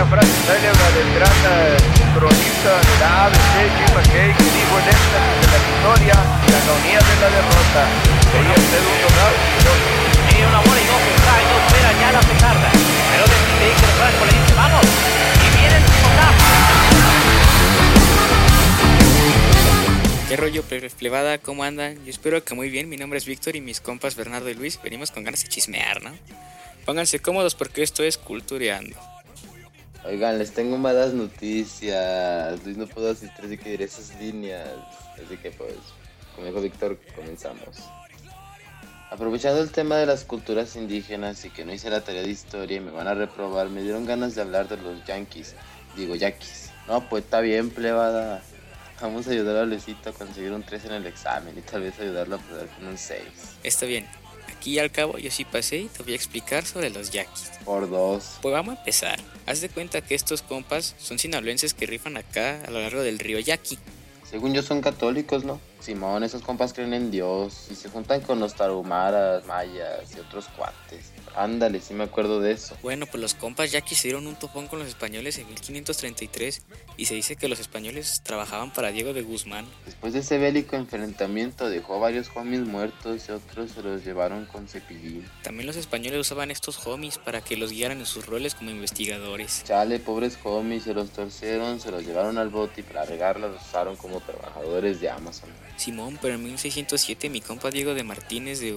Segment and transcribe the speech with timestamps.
[0.00, 1.76] aquella frase célebre del gran eh,
[2.16, 6.58] cronista de la ABC, Jim McKay, que dijo en éxtasis de la victoria y la
[6.58, 7.82] agonía de la derrota.
[8.32, 9.34] Quería ser un total
[10.30, 12.68] Tiene una bola y dos está y no espera ya la petarda.
[13.12, 14.84] Pero decide que Franco le dice, vamos.
[15.44, 15.84] Y viene el.
[20.28, 21.38] ¿Qué rollo, ple- plebada?
[21.38, 21.96] ¿Cómo andan?
[22.04, 22.88] Yo espero que muy bien.
[22.88, 26.02] Mi nombre es Víctor y mis compas Bernardo y Luis venimos con ganas de chismear,
[26.02, 26.12] ¿no?
[26.86, 28.96] Pónganse cómodos porque esto es Cultureando.
[30.04, 32.64] Oigan, les tengo malas noticias.
[32.64, 34.68] Luis no pudo asistir, así que diré esas líneas.
[35.14, 35.74] Así que pues,
[36.34, 37.76] como dijo Víctor, comenzamos.
[39.10, 42.76] Aprovechando el tema de las culturas indígenas y que no hice la tarea de historia
[42.76, 45.54] y me van a reprobar, me dieron ganas de hablar de los yanquis.
[45.96, 46.70] Digo, yaquis.
[46.86, 48.42] No, pues está bien, plebada.
[49.00, 51.98] Vamos a ayudar a Luisito a conseguir un 3 en el examen y tal vez
[51.98, 53.20] ayudarlo a poder con un 6.
[53.62, 54.06] Está bien.
[54.60, 57.50] Aquí al cabo yo sí pasé y te voy a explicar sobre los yaquis.
[57.64, 58.40] Por 2.
[58.42, 59.18] Pues vamos a empezar.
[59.46, 63.18] Haz de cuenta que estos compas son sinaloenses que rifan acá a lo largo del
[63.18, 63.78] río Yaqui.
[64.30, 65.62] Según yo son católicos, ¿no?
[65.80, 70.48] Simón, esos compas creen en Dios y se juntan con los tarumaras, mayas y otros
[70.48, 71.12] cuates.
[71.34, 72.76] Ándale, sí me acuerdo de eso.
[72.82, 76.62] Bueno, pues los compas yaquis se dieron un topón con los españoles en 1533
[76.96, 79.66] y se dice que los españoles trabajaban para Diego de Guzmán.
[79.86, 84.46] Después de ese bélico enfrentamiento dejó a varios homies muertos y otros se los llevaron
[84.46, 85.26] con cepillín.
[85.42, 89.62] También los españoles usaban estos homies para que los guiaran en sus roles como investigadores.
[89.64, 93.62] Chale, pobres homies, se los torcieron, se los llevaron al bote y para regarla los
[93.62, 95.50] usaron como trabajadores de Amazon.
[95.76, 98.76] Simón, pero en 1607 mi compa Diego de Martínez de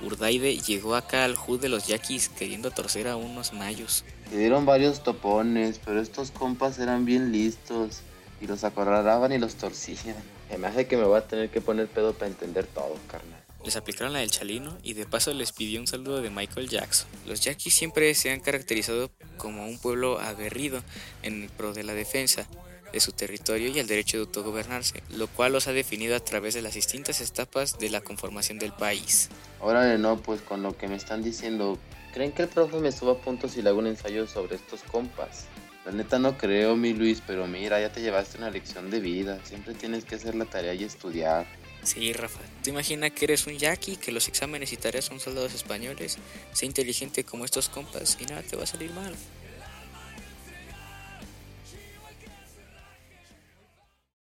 [0.00, 4.04] Urdaide llegó acá al HUD de los yaquis queriendo torcer a unos mayos.
[4.30, 8.00] Se dieron varios topones, pero estos compas eran bien listos
[8.40, 10.16] y los acorralaban y los torcían.
[10.50, 13.42] Se me hace que me voy a tener que poner pedo para entender todo, carnal.
[13.64, 17.08] Les aplicaron la del chalino y de paso les pidió un saludo de Michael Jackson.
[17.26, 20.82] Los yaquis siempre se han caracterizado como un pueblo aguerrido
[21.22, 22.46] en pro de la defensa
[22.94, 26.54] de su territorio y el derecho de autogobernarse, lo cual los ha definido a través
[26.54, 29.30] de las distintas etapas de la conformación del país.
[29.60, 31.76] Órale, no, pues con lo que me están diciendo,
[32.12, 35.46] ¿creen que el profe me suba puntos si le hago un ensayo sobre estos compas?
[35.84, 39.40] La neta no creo, mi Luis, pero mira, ya te llevaste una lección de vida.
[39.44, 41.46] Siempre tienes que hacer la tarea y estudiar.
[41.82, 45.52] Sí, Rafa, tú imagina que eres un yaqui, que los exámenes y tareas son soldados
[45.52, 46.16] españoles,
[46.52, 49.14] sé inteligente como estos compas y nada te va a salir mal.